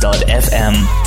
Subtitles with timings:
[0.00, 0.99] blackbeats.fm.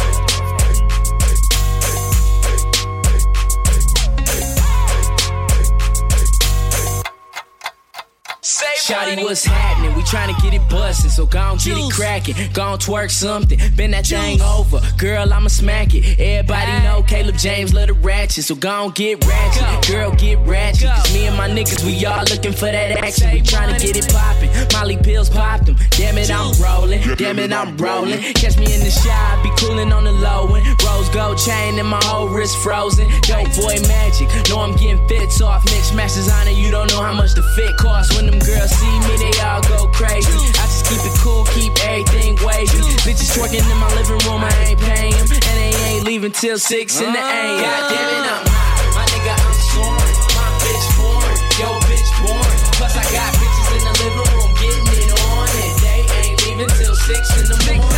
[9.14, 9.96] Shotty, what's happening?
[9.96, 12.54] We trying to get it bustin', so gon' get it crackin'.
[12.54, 14.80] Gon' twerk something, bend that thing over.
[14.98, 16.20] Girl, I'ma smack it.
[16.20, 19.88] Everybody know Caleb James love the ratchet, so gon' get ratchet.
[19.88, 20.90] Girl, get ratchet.
[20.90, 23.32] Cause me and my niggas, we all looking for that action.
[23.32, 24.50] We trying to get it poppin'.
[24.74, 25.76] Molly pills popped them.
[25.92, 27.02] Damn it, I'm rollin'.
[27.18, 28.20] Damn it, I'm rollin'.
[28.34, 30.66] Catch me in the shop, be coolin' on the low end.
[30.84, 33.08] Rose gold chain and my whole wrist frozen.
[33.22, 34.28] Dope boy magic.
[34.50, 35.64] Know I'm getting fits off.
[35.66, 36.58] Mix matches on it.
[36.58, 39.62] You don't know how much the fit costs when them girls see me, they all
[39.68, 40.32] go crazy.
[40.60, 42.80] I just keep it cool, keep everything wavy.
[43.04, 45.28] Bitches twerking in my living room, I ain't paying them.
[45.32, 47.24] And they ain't leaving till 6 in the AM.
[47.24, 47.64] Uh-huh.
[47.64, 48.74] God damn it, I'm high.
[48.96, 50.16] My nigga, I'm soaring.
[50.38, 51.38] My bitch foreign.
[51.60, 52.60] Yo, bitch boring.
[52.78, 55.48] Plus, I got bitches in the living room getting it on.
[55.64, 57.93] And they ain't leaving till 6 in the morning.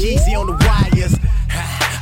[0.00, 1.12] Jeezy on the wires.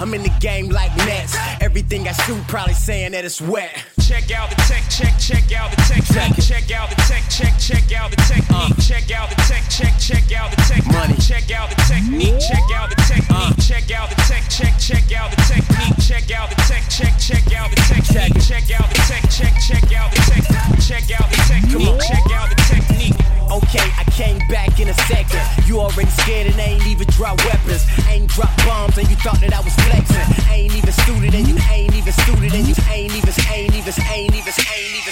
[0.01, 1.37] I'm in the game like Nets.
[1.61, 3.75] Everything I shoot, probably saying that it's wet.
[3.99, 7.91] Check out the tech, check, check out the technique, check out the tech, check, check
[7.99, 11.19] out the technique, check out the tech, check, check out the technique, Money.
[11.19, 15.31] check out the technique, check out the technique, check out the tech, check, check out
[15.35, 19.27] the technique, check out the tech, check, check out the technique, check out the tech,
[19.27, 23.38] check, check out the technique, check out the technique, check out the technique.
[23.51, 25.41] Okay, I came back in a second.
[25.67, 27.87] You already scared and ain't even drop weapons.
[28.07, 30.21] Ain't drop bombs and you thought that I was flexing.
[30.53, 34.35] Ain't even suited and you ain't even suited and you ain't even, ain't even, ain't
[34.35, 35.09] even, ain't even.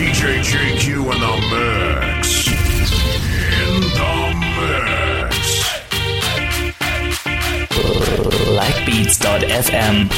[0.00, 2.48] DJ JQ in the mix.
[3.60, 5.36] In the mix.
[8.48, 10.08] blackbeats.fm.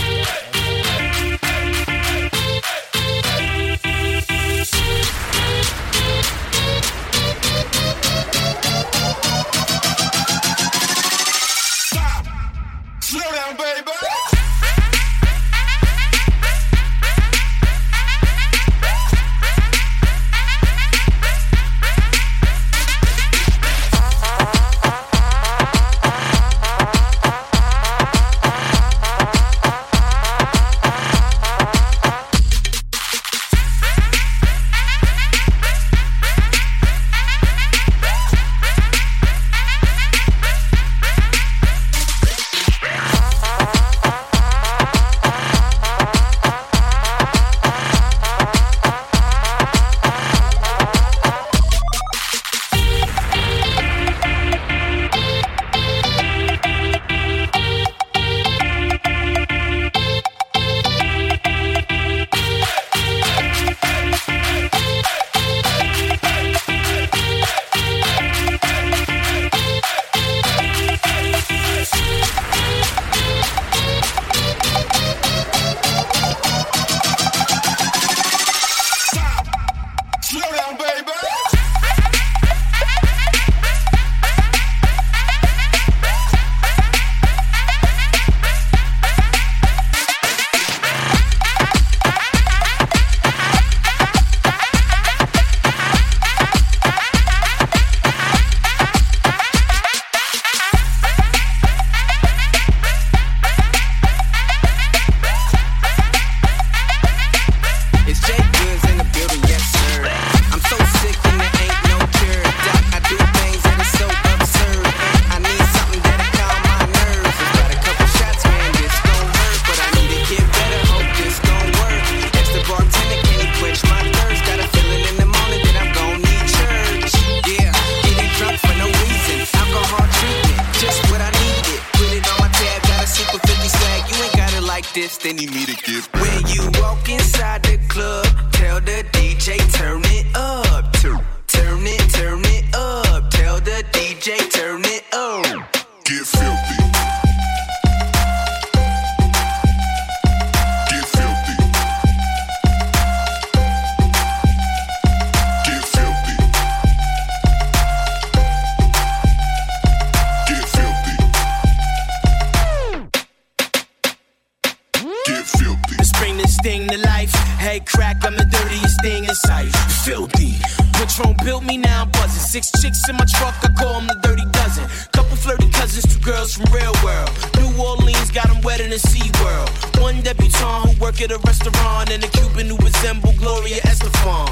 [173.39, 173.55] Fuck!
[173.65, 174.85] I call him the dirty dozen.
[175.13, 177.31] Couple flirty cousins, two girls from real world.
[177.59, 180.01] New Orleans got them wetter than SeaWorld.
[180.01, 184.49] One debutante who work at a restaurant, and a Cuban who resemble Gloria Estefan.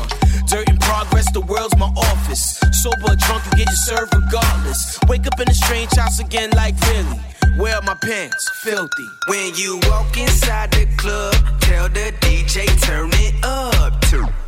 [0.48, 2.60] Dirt in progress, the world's my office.
[2.82, 4.98] Sober or drunk, you get you served regardless.
[5.08, 7.20] Wake up in a strange house again, like really.
[7.56, 8.48] Where are my pants?
[8.54, 9.08] Filthy.
[9.28, 14.00] When you walk inside the club, tell the DJ turn it up.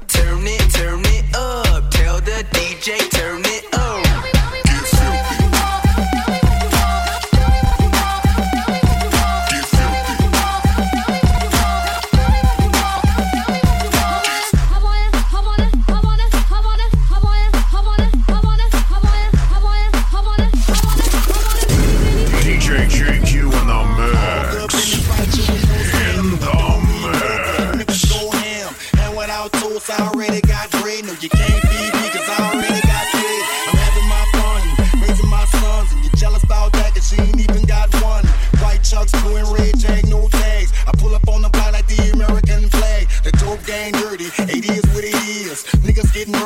[0.09, 1.91] Turn it, turn it up.
[1.91, 3.42] Tell the DJ turn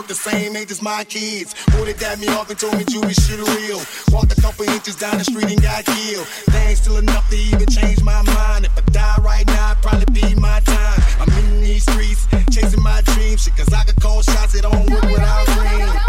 [0.09, 1.55] the same age as my kids.
[1.73, 3.81] Boy, they dabbed me off and told me to be shit real.
[4.13, 6.27] Walked a couple inches down the street and got killed.
[6.53, 8.67] They ain't still enough to even change my mind.
[8.67, 11.03] If I die right now, it probably be my time.
[11.21, 13.43] I'm in these streets, chasing my dreams.
[13.43, 16.06] Shit, cause I could call shots, it don't work without dreams.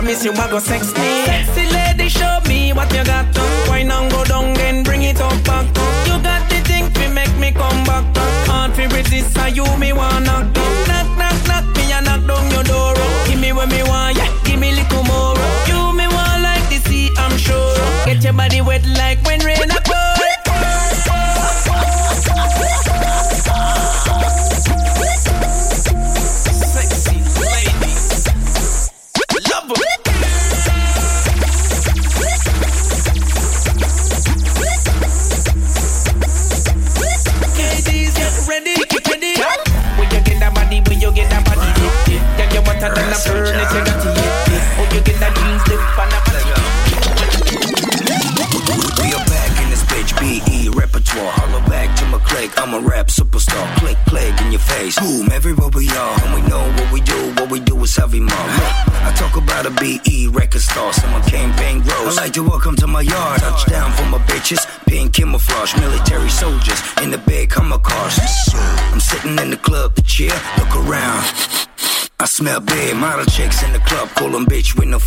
[0.00, 1.59] promise you I go sex me.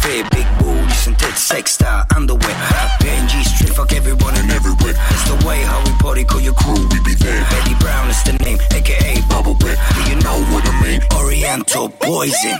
[0.03, 2.55] fit, big booties and tits, sex star underwear.
[2.99, 4.93] Benji straight, fuck everyone and everywhere.
[4.93, 7.41] That's the way how we party, call your crew, we be there.
[7.49, 9.79] Betty Brown is the name, aka Bubble Bread.
[9.95, 11.01] Do you know what I mean?
[11.15, 12.57] Oriental poison.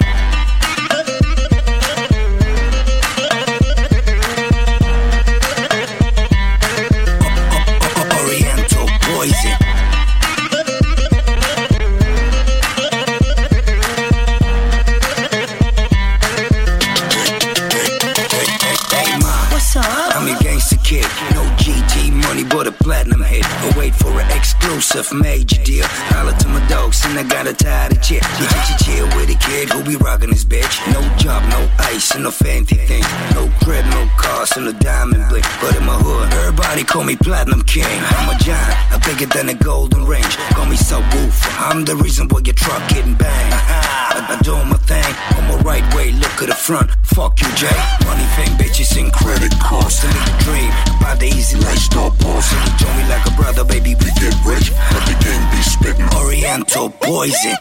[28.18, 28.40] A chill.
[28.40, 30.76] You get your chill with a kid who be rocking his bitch.
[30.94, 33.08] No job, no ice, and no fancy things.
[33.36, 35.44] No crib, no cars, and no diamond bling.
[35.62, 37.86] But in my hood, everybody call me Platinum King.
[37.86, 40.36] I'm a giant, I'm bigger than a golden range.
[40.56, 43.54] Call me so subwoofer, I'm the reason why your truck getting banged.
[43.54, 45.04] I, I doing my thing,
[45.38, 46.92] on my right way, look at the front.
[47.04, 47.80] Fuck you, Jay.
[48.06, 50.00] Money, thing, bitches, and credit cards.
[50.02, 52.54] To live the dream, about the easy lifestyle boss.
[52.54, 54.72] And you told me like a brother, baby, we get rich.
[54.92, 57.58] But the game be spitting Oriental poison.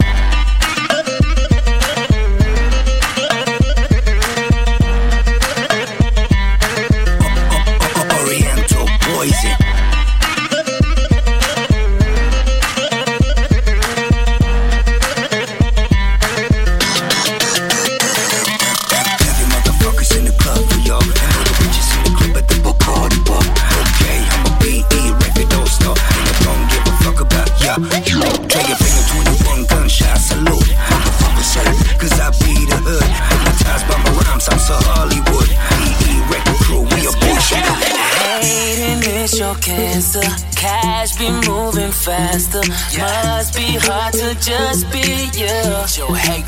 [40.12, 40.56] Cancer.
[40.56, 42.60] Cash be moving faster.
[42.98, 45.48] Must be hard to just be you.
[45.96, 46.46] Your hate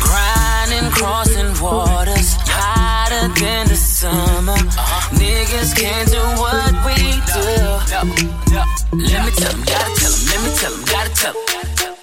[0.00, 2.36] Grinding, crossing waters.
[2.46, 4.56] Hotter than the summer.
[5.14, 6.96] Niggas can't do what we
[7.32, 7.44] do.
[8.92, 11.94] Let me tell 'em, gotta tell 'em, let me tell 'em, gotta tell 'em.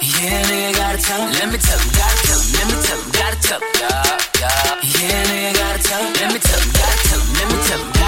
[0.00, 1.32] Yeah, nigga, gotta tell 'em.
[1.32, 3.68] Let me tell 'em, gotta tell 'em, let me tell 'em, gotta tell 'em.
[3.80, 4.60] Yeah, yeah.
[5.00, 6.12] Yeah, nigga, gotta tell 'em.
[6.20, 7.99] Let me tell 'em, gotta tell 'em, let me tell 'em,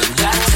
[0.00, 0.51] tell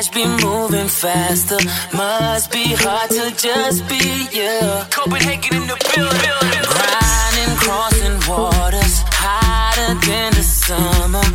[0.00, 1.60] Cash be moving faster.
[1.92, 4.00] Must be hard to just be
[4.32, 4.56] you.
[4.88, 6.64] Copenhagen in the building.
[6.72, 9.04] Grinding, crossing waters.
[9.12, 11.26] Hotter than the summer.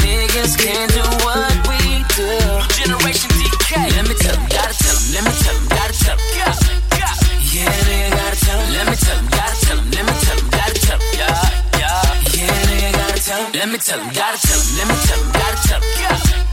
[0.00, 2.32] Niggas can't do what we do.
[2.72, 3.84] Generation DK.
[3.84, 6.80] Let me tell 'em, gotta tell 'em, let me tell 'em, gotta tell 'em.
[7.52, 10.38] Yeah, nigga, gotta tell 'em, let me tell 'em, gotta tell 'em, let me tell
[10.40, 11.12] 'em, gotta tell 'em.
[11.20, 11.52] Yeah,
[11.84, 12.00] yeah.
[12.32, 15.20] Yeah, nigga, gotta tell 'em, let me tell 'em, gotta tell 'em, let me tell
[15.20, 16.00] 'em, gotta tell 'em.
[16.00, 16.45] Yeah,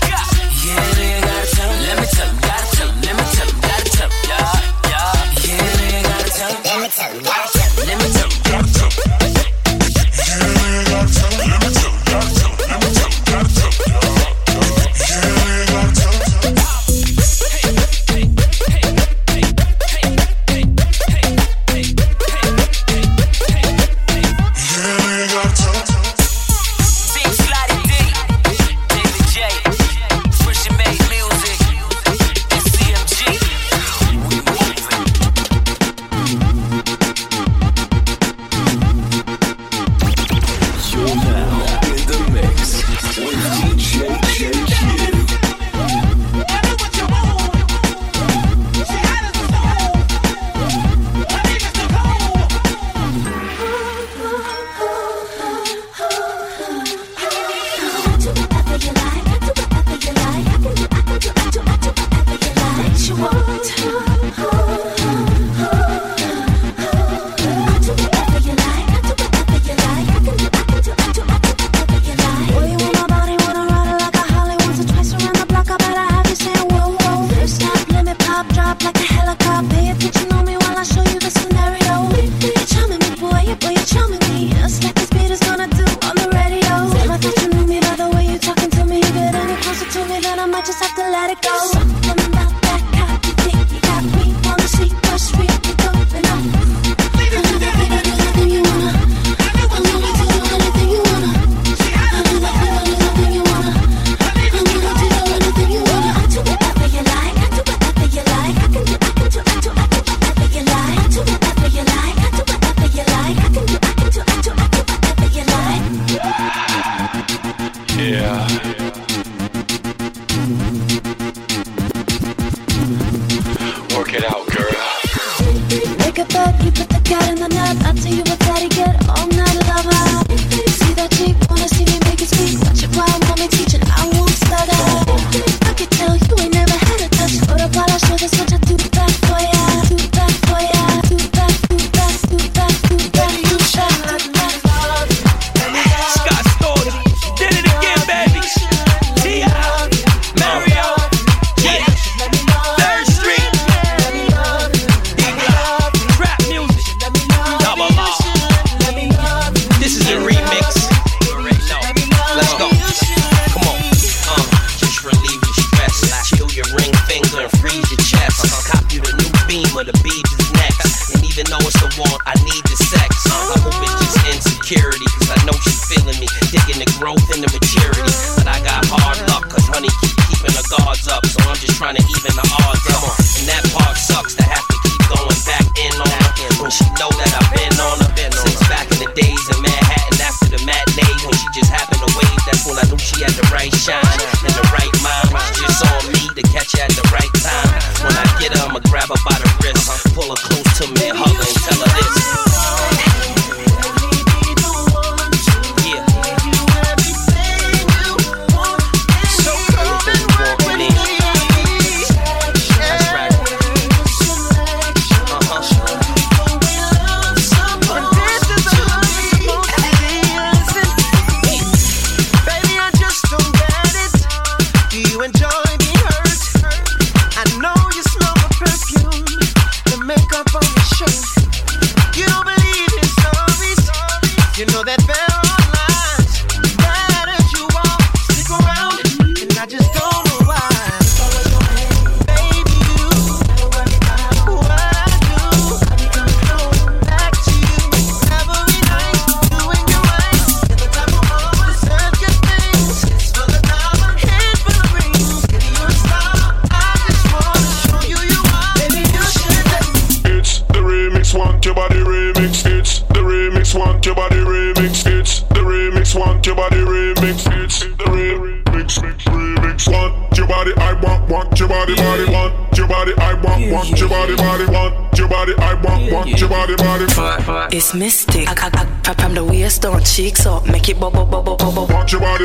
[0.97, 3.61] nigga, gotta tell 'em, let me tell 'em, gotta tell 'em, let me tell 'em,
[3.61, 4.09] gotta tell.
[4.27, 4.62] Yeah, yeah.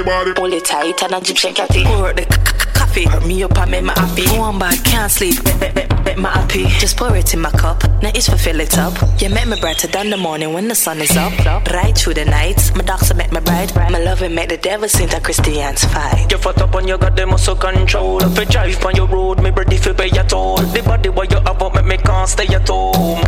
[0.05, 0.33] Body.
[0.37, 1.21] Hold it tight and a
[1.59, 1.87] your teeth.
[1.87, 2.27] Pour the
[2.75, 4.27] coffee, hurt me up and make me happy.
[4.39, 5.37] One bad, can't sleep,
[6.99, 8.93] pour it in my cup, now it's for fill it up.
[9.23, 11.33] You make me brighter than the morning when the sun is up.
[11.71, 13.75] Right through the night, my doctor make me bright.
[13.77, 16.27] My love and make the devil sing the Christians fight.
[16.31, 18.21] You fat up on your goddamn muscle control.
[18.23, 20.57] If you drive on your road, me ready for pay your toll.
[20.57, 23.23] The body what you have up, make me can't stay at home.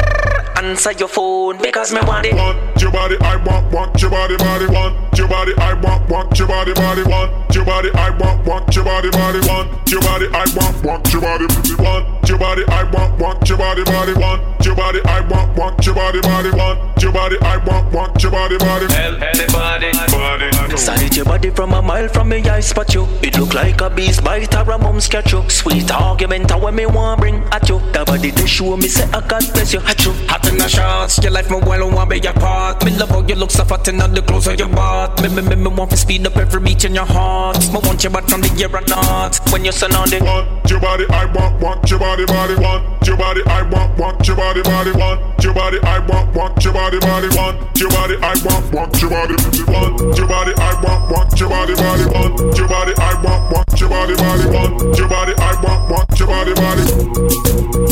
[0.56, 2.35] Answer your phone because me want it.
[2.35, 4.66] Want your body, I want, want your body, body.
[4.66, 7.02] Want your body, I want, want your body, body.
[7.04, 9.40] Want your body, I want, want your body, body.
[9.46, 11.46] Want your body, I want, want your body,
[11.78, 14.14] want your body, I want, want your body, body.
[14.14, 16.51] Want your body, I want, want your body, body.
[16.51, 18.87] Want your body, I want, want your body, body.
[18.90, 20.77] Everybody, body.
[20.77, 23.07] Studied your body from a mile from me, I spot you.
[23.23, 25.49] It look like a beast bite or a mom's catch you.
[25.49, 27.79] Sweet argument, how me want bring at you.
[27.92, 29.81] The body they show me say I God bless you.
[29.81, 31.18] At you, hot in the shots.
[31.18, 32.85] Your life me well want be your part.
[32.85, 35.20] Me love how you look so fat and on the clothes of your butt.
[35.23, 37.59] Me me me me want to speed up every beat in your heart.
[37.73, 39.38] Me want your butt from the year or not.
[39.53, 40.23] When you're surrounded.
[40.23, 42.55] Want your body, I want, want your body, body.
[42.55, 44.92] Want your body, I want, want your body, body.
[44.92, 47.28] Want your body, I want, want your body, body.
[47.34, 49.34] Want your body, I want, want your body,
[49.66, 52.04] want your body, I want, want your body, body.
[52.14, 54.46] Want your body, I want, want your body, body.
[54.54, 57.90] Want your body, I want, want your body, body.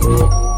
[0.00, 0.49] Somebody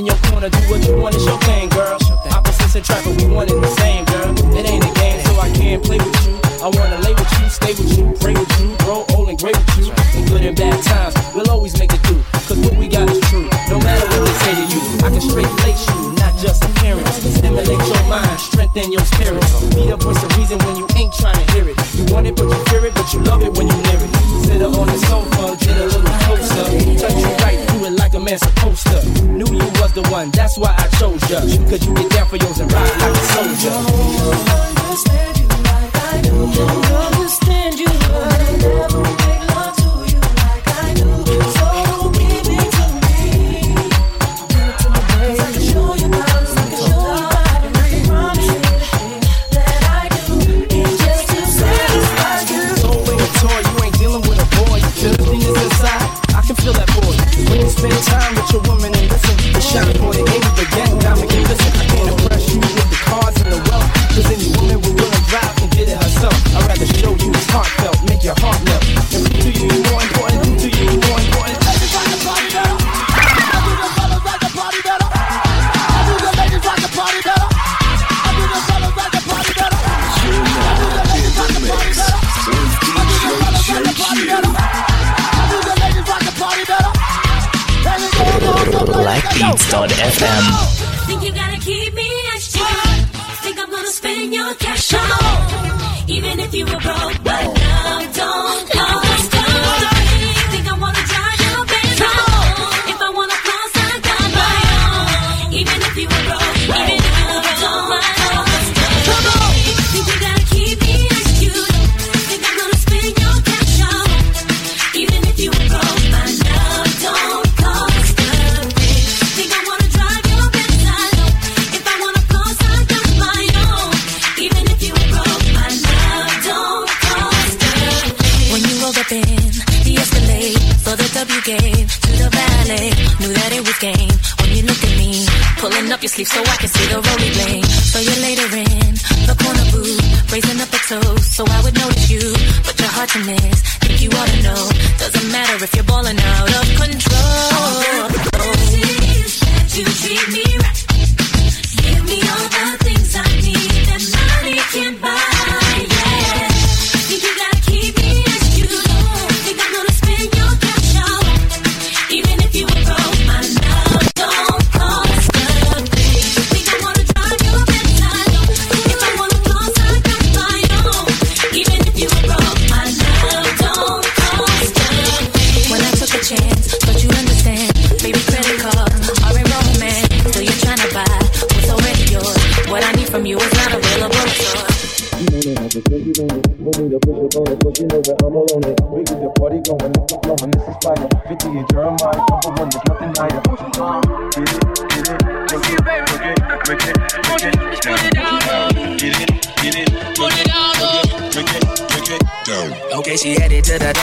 [0.00, 0.89] in your corner, do what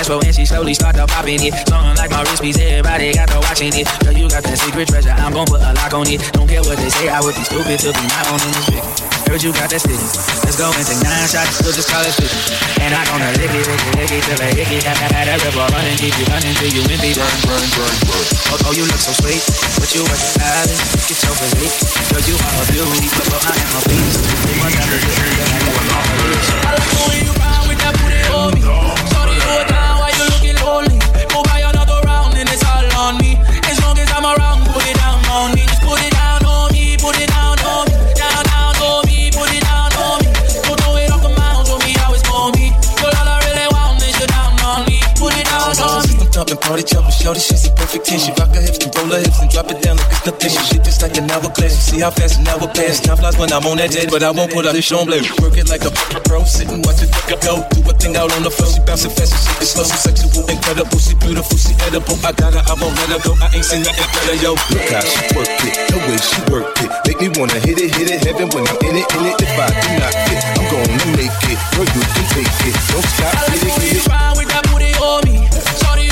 [0.08, 1.52] floor and she slowly started popping it.
[1.68, 3.86] Something like my wrist piece, everybody got to watching it.
[4.00, 6.24] Girl, you got that secret treasure, I'm gon' put a lock on it.
[6.32, 8.68] Don't care what they say, I would be stupid to be not on in this
[8.72, 8.84] big.
[9.28, 10.00] Heard you got that sticky.
[10.48, 12.24] Let's go and take nine shots, we'll just call it 50.
[12.80, 14.88] And I gonna lick it, lick it, lick it till I hick it.
[14.88, 17.12] Have that river running, keep you running till you empty.
[17.12, 18.26] Burn, burn, burn, burn.
[18.56, 19.44] Oh, oh, you look so sweet,
[19.76, 21.12] but you are stylist.
[21.12, 21.76] Get so physique,
[22.16, 24.24] girl, you are a beauty, but I am a beast.
[24.24, 25.00] You must have a.
[26.64, 27.37] I like the way you
[46.68, 48.20] party jumping, shorty, she's a perfect ten.
[48.20, 50.24] She rock her hips and roll her hips and drop it down like it's a
[50.28, 50.62] competition.
[50.68, 51.72] Shit just like an hourglass.
[51.72, 53.00] You see how fast an hour pass.
[53.00, 55.24] Time flies when I'm on that jet, but I won't put out this on blade.
[55.40, 55.92] Work it like a
[56.28, 57.64] pro, sit and watch it go.
[57.72, 58.68] Do a thing out on the floor.
[58.68, 59.88] She bouncing fast and shit is slow.
[59.88, 61.00] She sexual, incredible.
[61.00, 62.20] She beautiful, she edible.
[62.28, 63.32] I got her, I won't let her go.
[63.40, 64.52] I ain't seen nothing better, yo.
[64.76, 66.92] Look how she work it, the way she work it.
[67.08, 69.36] Make me wanna hit it, hit it, heaven when I'm in it, in it.
[69.40, 71.60] If I do not fit, I'm gonna make it.
[71.80, 72.76] Girl, you can take it.
[72.92, 74.12] Don't stop, I like get it, the way get you it.
[74.12, 75.36] ride with that booty on me.
[75.80, 76.07] Shorty,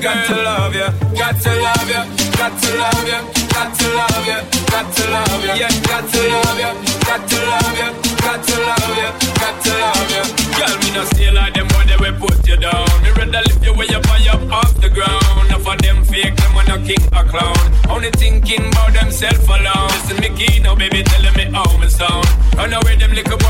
[0.00, 3.20] got to love ya, got to love ya, got to love ya,
[3.52, 4.40] got to love ya,
[4.72, 6.72] got to love ya, yeah, got to love ya,
[7.04, 7.92] got to love ya,
[8.24, 10.22] got to love ya, got to love ya.
[10.56, 12.88] Girl, me no stay like them when they will put you down.
[13.02, 15.20] Me rather lift you way up high up off the ground.
[15.46, 17.60] Enough of them fake, them when a king a clown.
[17.90, 19.88] Only thinking about themself alone.
[20.00, 22.26] Listen, me key now, baby, telling me how me sound.
[22.56, 23.49] Run away, them little boy,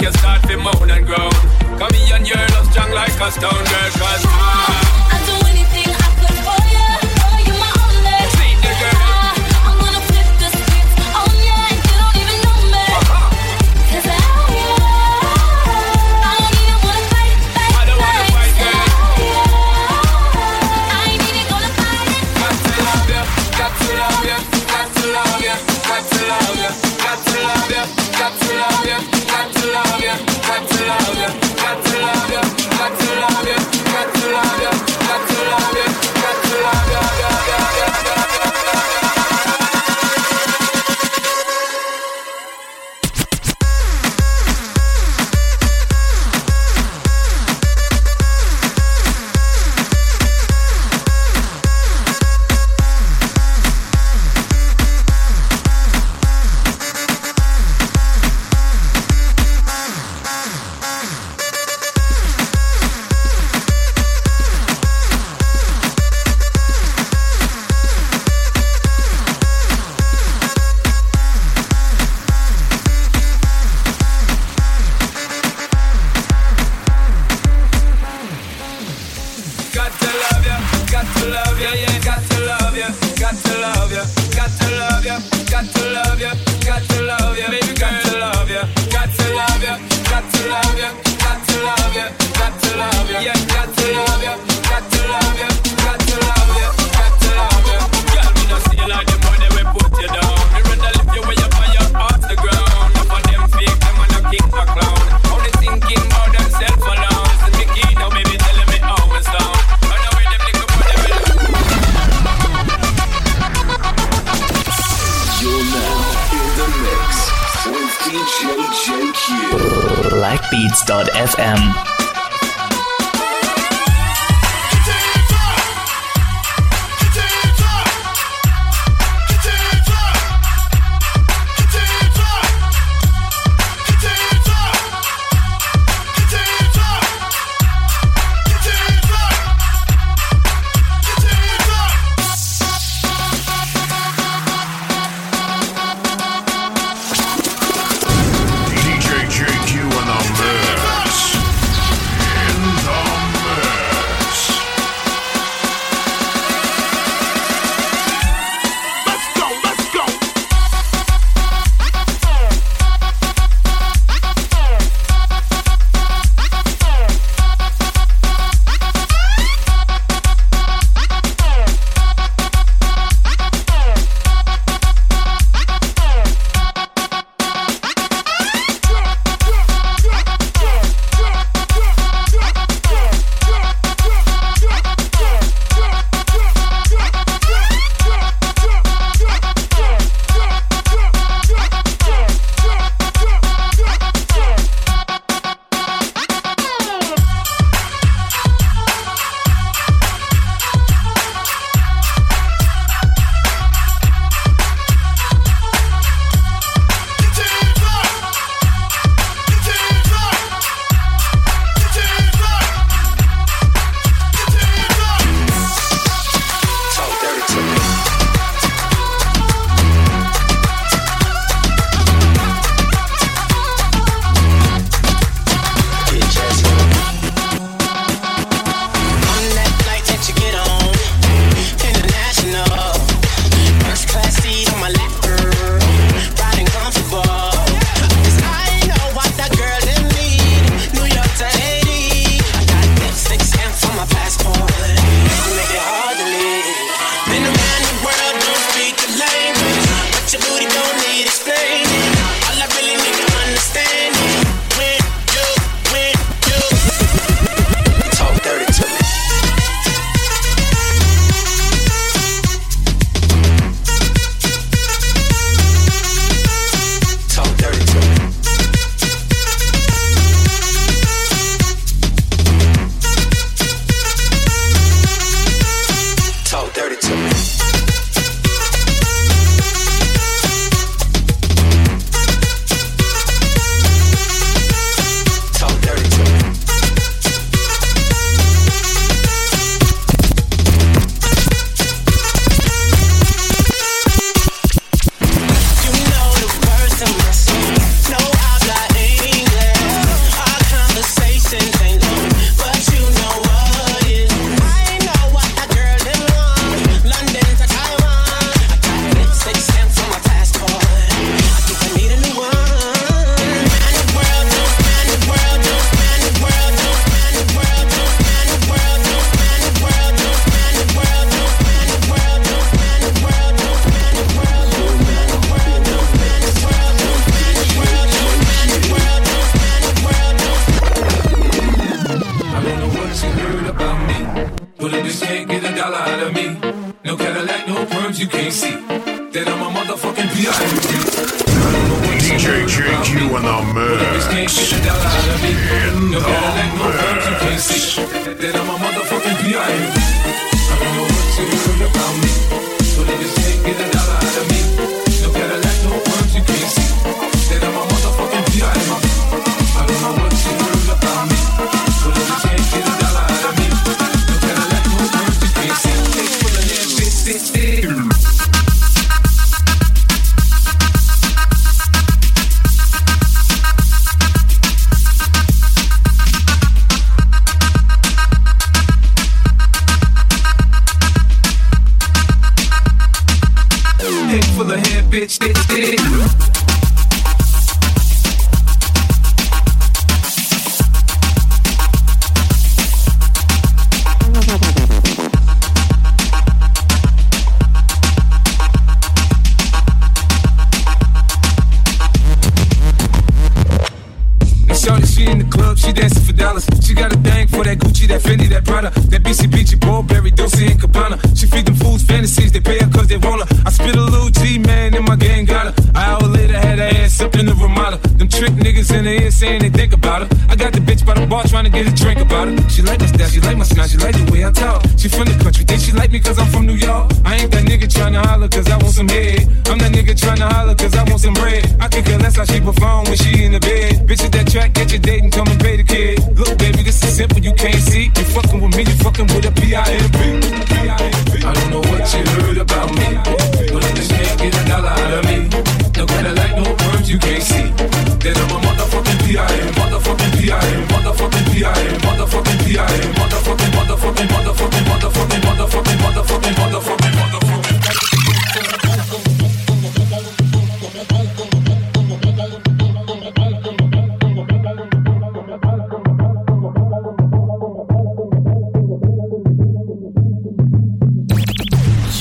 [0.00, 1.30] make you start to moan and groan.
[1.78, 4.89] Come here and you're love strong like a stone girl, cause I,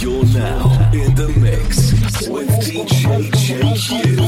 [0.09, 4.18] You're now in the mix with DJ JQ.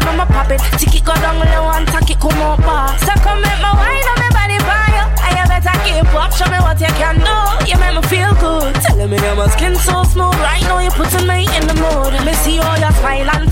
[0.00, 0.60] I'ma pop it.
[0.80, 2.88] Take it go down low and take it come up bar.
[3.04, 5.04] So come make my wine on my body fire.
[5.28, 7.36] And you better keep up, show me what you can do.
[7.68, 8.72] You make me feel good.
[8.80, 10.34] Telling me that my skin so smooth.
[10.40, 12.12] Right now you're putting me in the mood.
[12.24, 13.51] Me see all your smile and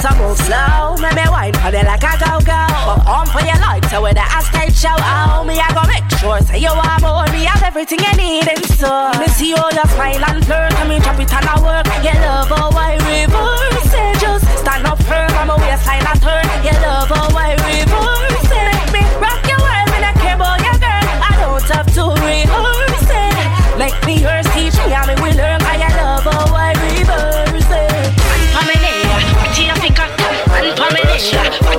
[0.00, 3.60] So move slow, make me wine for the like a go-go But on for your
[3.60, 7.02] life, so when the stage show Oh, me I go make sure, say you want
[7.02, 10.72] more Me have everything you need in store Me see all your smile and flirt
[10.80, 14.86] I mean, drop it on I work Your love, oh, I reverse Say just stand
[14.86, 18.29] up firm I'm a waistline and turn Your love, oh, I reverse.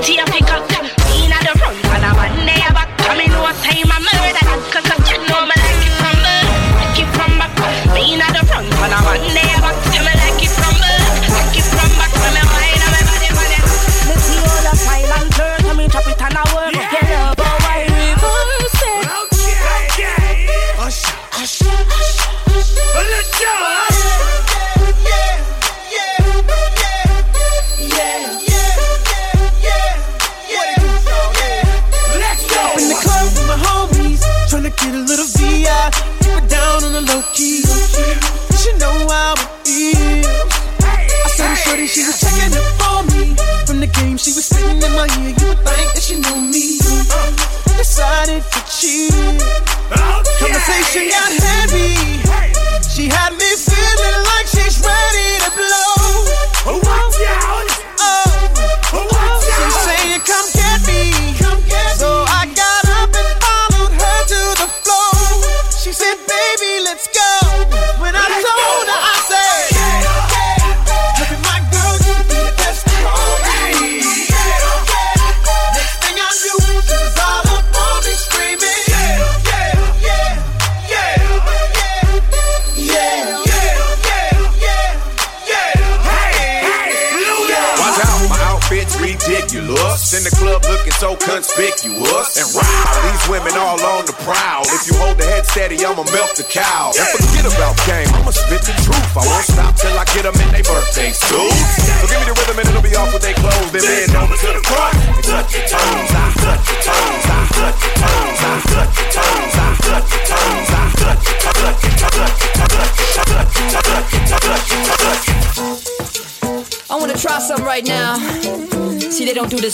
[0.04, 0.71] I pick up.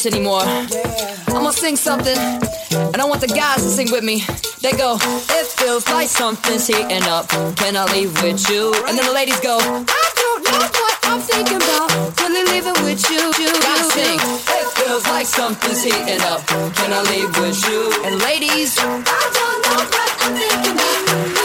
[0.07, 0.43] anymore.
[0.43, 4.25] I'm gonna sing something, and I want the guys to sing with me.
[4.61, 7.29] They go, it feels like something's heating up.
[7.57, 8.75] Can I leave with you?
[8.87, 11.89] And then the ladies go, I don't know what I'm thinking about.
[12.19, 13.23] Will I leave it with you?
[13.39, 16.47] you, you, sing, it feels like something's heating up.
[16.47, 17.93] Can I leave with you?
[18.05, 21.38] And ladies, I don't know what I'm thinking about.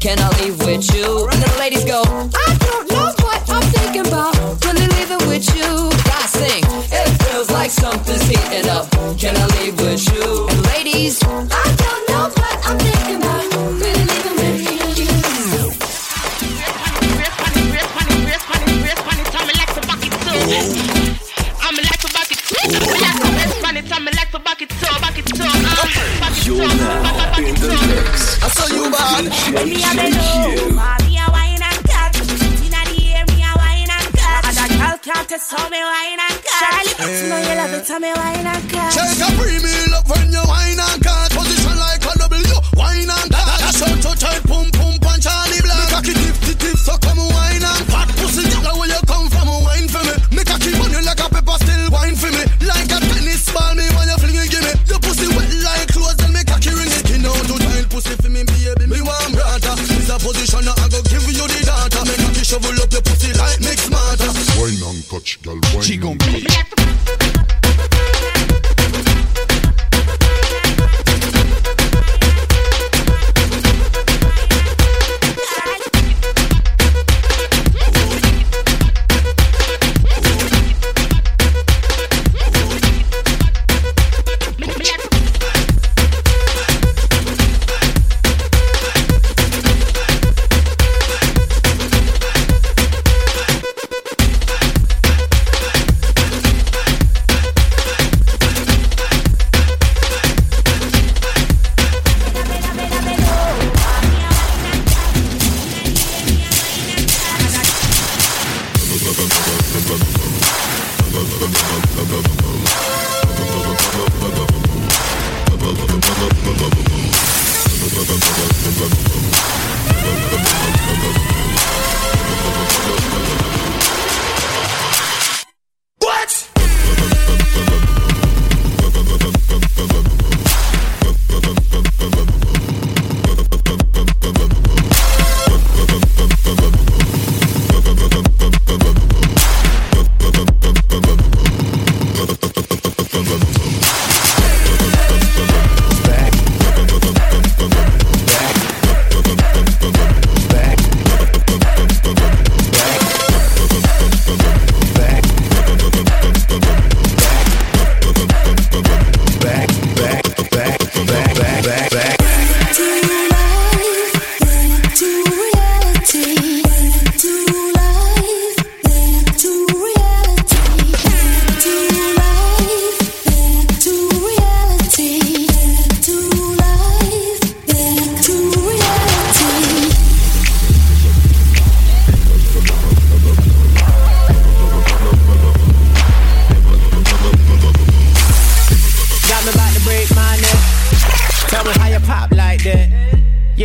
[0.00, 1.28] can I leave with you?
[1.28, 4.34] And the ladies go, I don't know what I'm thinking about.
[4.64, 5.90] Really leaving with you.
[6.10, 8.90] I sing, it feels like something's heating up.
[9.18, 9.59] Can I leave?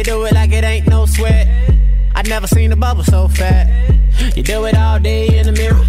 [0.06, 1.48] Do it like it ain't no sweat.
[2.14, 3.66] I never seen a bubble so fat.
[4.36, 5.84] You do it all day in the mirror.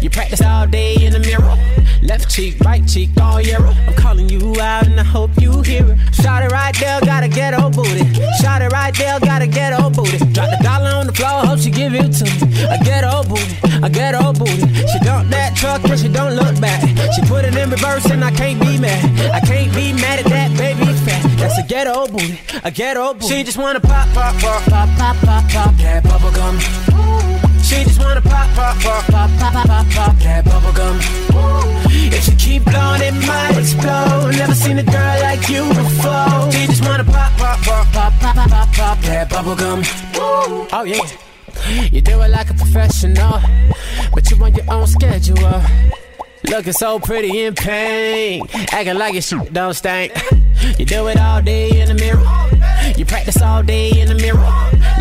[0.00, 1.56] You practice all day in the mirror.
[2.02, 3.58] Left cheek, right cheek, all year.
[3.58, 6.14] I'm calling you out and I hope you hear it.
[6.14, 8.04] Shot it right there, gotta get old booty.
[8.40, 10.18] Shot it right there, gotta get old booty.
[10.32, 12.64] Drop the dollar on the floor, hope she give it to me.
[12.66, 14.66] I get old booty, I get old booty.
[14.88, 16.80] She dump that truck and she don't look back.
[17.14, 19.04] She put it in reverse and I can't be mad.
[19.30, 21.22] I can't be mad at that baby fat.
[21.38, 23.28] That's a ghetto booty, a ghetto booty.
[23.28, 26.58] She just wanna pop, pop, pop, pop, pop, pop, pop that bubble gum.
[27.72, 31.00] She just wanna pop, pop, pop, pop, pop, pop, pop, pop that bubble gum.
[32.12, 34.36] If she keep blowing, it might explode.
[34.36, 36.52] Never seen a girl like you before.
[36.52, 39.82] She just wanna pop, pop, pop, pop, pop, pop, pop, pop that bubble gum.
[40.14, 41.00] Oh yeah.
[41.90, 43.40] You do it like a professional,
[44.12, 45.62] but you on your own schedule.
[46.44, 50.12] Looking so pretty in pain, acting like your shit don't stink.
[50.78, 52.61] You do it all day in the mirror.
[52.96, 54.38] You practice all day in the mirror.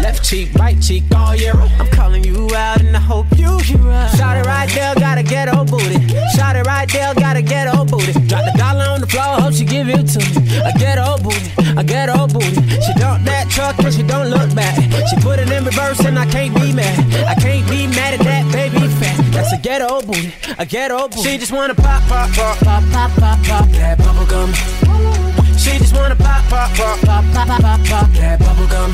[0.02, 1.54] Left cheek, right cheek, all year.
[1.54, 4.18] I'm calling you out and I hope you hear us.
[4.18, 6.00] Shot it right there, gotta get old booty.
[6.36, 8.14] Shot it right there, gotta get old booty.
[8.28, 10.62] Drop the dollar on the floor, hope she give it to me.
[10.80, 11.52] Get old booty,
[11.86, 12.62] get old booty.
[12.82, 14.76] She dump that truck and she don't look back.
[15.10, 16.98] She put it in reverse and I can't be mad.
[17.28, 19.18] I can't be mad at that baby fat.
[19.32, 21.24] That's a ghetto booty, a ghetto booty.
[21.24, 25.31] She just wanna pop, pop, pop, pop, pop, pop, pop that bubble gum.
[25.62, 28.91] She just wanna pop, pop, pop, pop, pop, pop, pop, pop that bubble gum.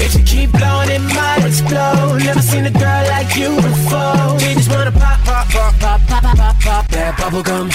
[0.00, 2.24] If she keep blowing, it might explode.
[2.24, 4.36] Never seen a girl like you before.
[4.40, 7.70] She just wanna pop, pop, pop, pop, pop, pop, pop, pop that bubble gum.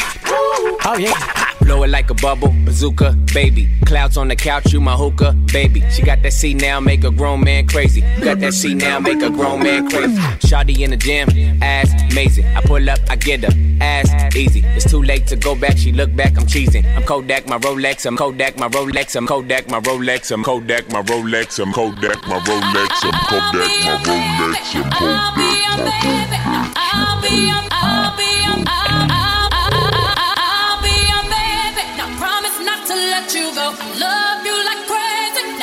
[0.83, 1.58] Oh yeah.
[1.69, 3.69] Blow it like a bubble, bazooka, baby.
[3.85, 5.83] Clouds on the couch, you my hookah, baby.
[5.91, 8.01] She got that C now, make a grown man crazy.
[8.23, 10.17] Got that C now, make a grown man crazy.
[10.47, 11.29] Shawty in the gym,
[11.61, 12.47] ass amazing.
[12.55, 13.51] I pull up, I get her,
[13.81, 14.63] ass easy.
[14.65, 16.83] It's too late to go back, she look back, I'm cheesing.
[16.95, 21.03] I'm Kodak, my Rolex, I'm Kodak, my Rolex, I'm Kodak, my Rolex, I'm Kodak, my
[21.03, 24.73] Rolex, I'm Kodak, my Rolex, I'm Kodak, my Rolex, I'm Kodak, my Rolex.
[27.21, 28.28] Be your, I'll be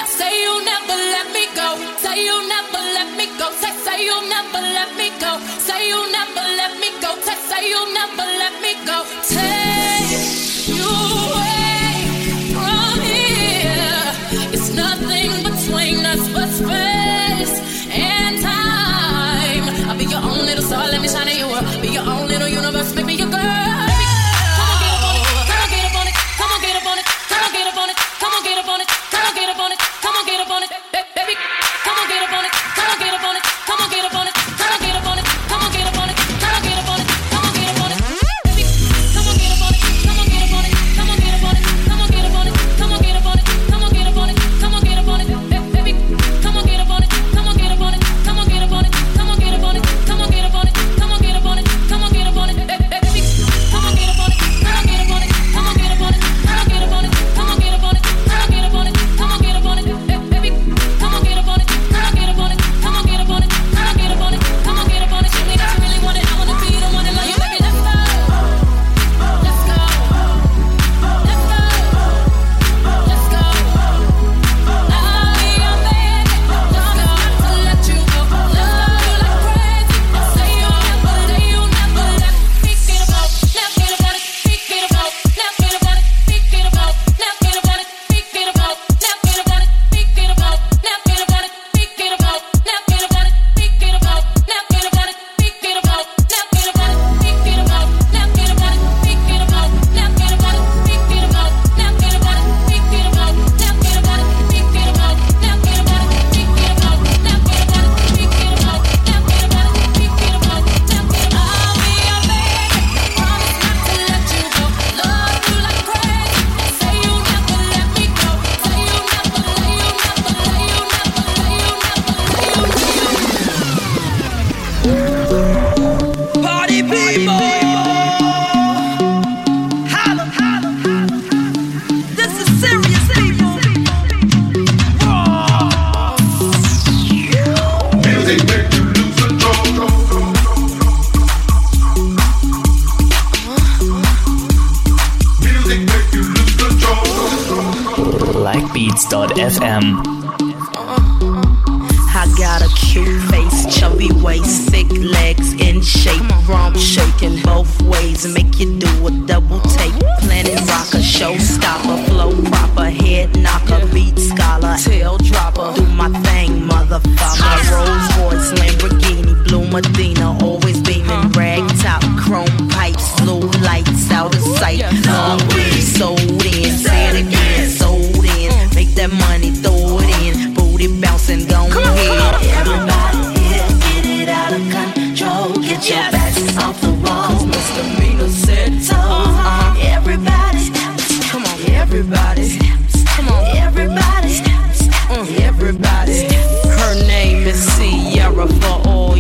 [0.07, 1.69] say you'll never let me go.
[1.99, 3.51] Say you'll never let me go.
[3.61, 5.33] Say, say you'll never let me go.
[5.67, 7.11] Say you'll never let me go.
[7.27, 8.99] Say, say you'll never let me go.
[9.29, 9.76] Take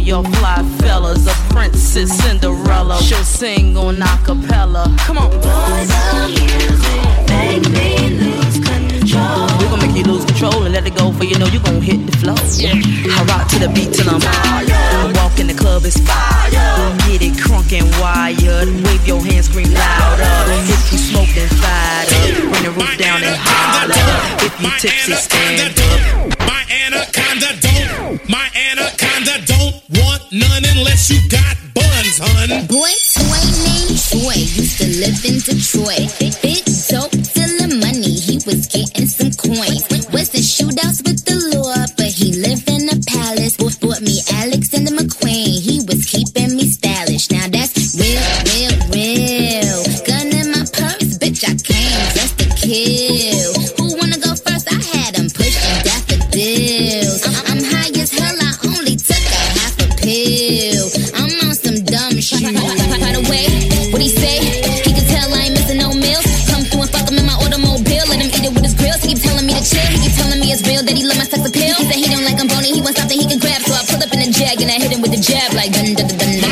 [0.06, 1.26] your fly fellas.
[1.26, 2.96] A princess Cinderella.
[3.02, 4.94] She'll sing on a cappella.
[5.00, 5.30] Come on.
[5.30, 5.90] Boys
[7.28, 9.50] make me lose control.
[9.58, 11.82] We gon' make you lose control and let it go, for you know you gon'
[11.82, 12.38] hit the floor.
[12.54, 13.18] Yeah.
[13.18, 15.16] I rock to the beat till I'm tired.
[15.16, 16.50] Walk in the club, it's fire.
[17.10, 18.68] Get it crunk and wired.
[18.86, 20.30] Wave your hands, scream louder.
[20.70, 22.06] If you smoke, then fire.
[22.06, 22.52] up.
[22.52, 24.46] Bring the roof down and holler.
[24.46, 26.38] If you tipsy, stand up.
[26.46, 28.28] My anaconda don't.
[28.28, 29.05] My anaconda
[31.06, 32.66] she got buns, hun.
[32.66, 36.10] Boy Toy named Troy used to live in Detroit.
[36.18, 39.86] Big dope dealing money, he was getting some coins.
[40.10, 43.56] Was in shootouts with the law, but he lived in a palace.
[43.56, 47.30] Bought me Alexander McQueen, he was keeping me stylish.
[47.30, 47.46] Now
[71.06, 71.74] love my sex appeal.
[71.74, 73.62] He said he don't like I'm bony, he wants something he can grab.
[73.62, 75.72] So I pulled up in a jag and I hit him with a jab like
[75.72, 76.18] dun dun dun.
[76.18, 76.45] dun.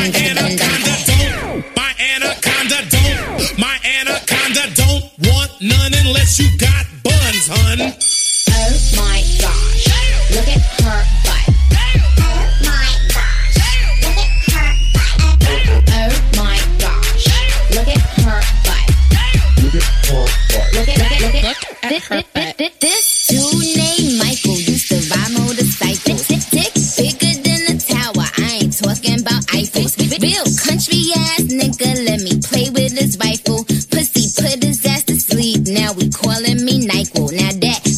[36.15, 37.31] calling me Nyquil.
[37.33, 37.94] Now that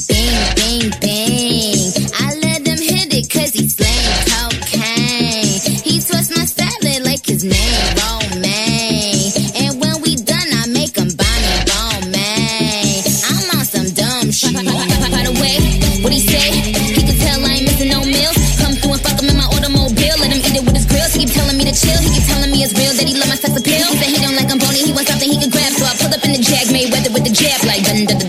[27.89, 28.26] under the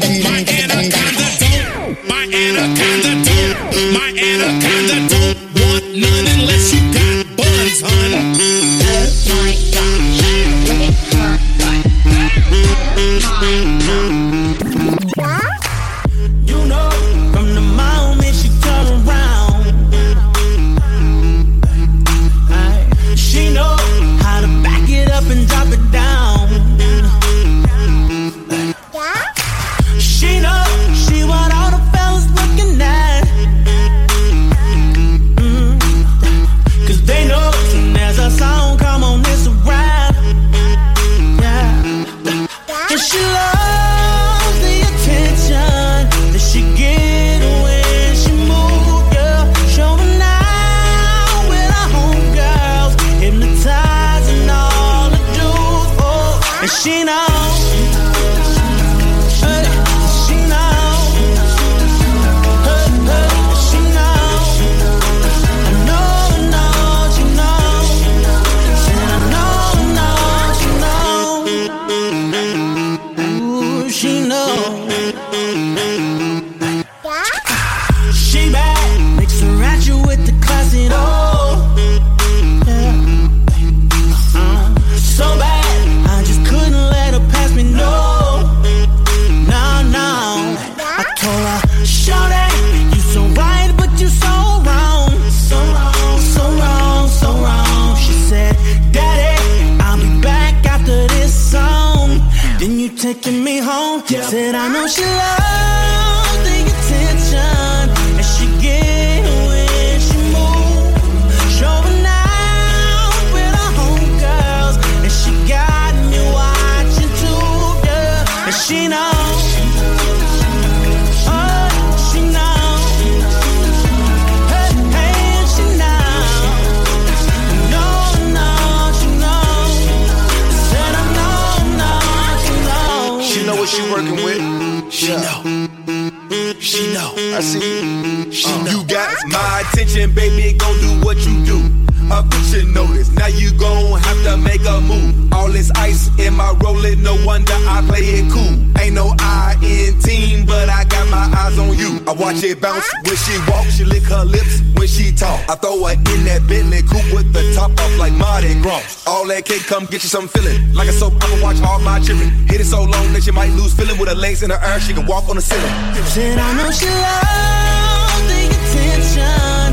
[159.68, 160.72] come get you some feeling.
[160.72, 162.30] Like a soap, I can watch all my children.
[162.48, 164.80] Hit it so long that you might lose feeling with her legs in the air.
[164.80, 165.72] She can walk on the ceiling.
[166.06, 169.67] Said I know she loves the attention.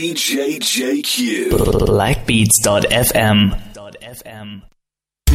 [0.00, 1.52] DJJQ.
[1.84, 3.69] Blackbeats.fm.